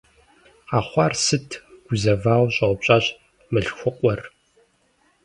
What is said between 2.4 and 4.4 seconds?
щӏэупщӏащ мылъхукъуэр.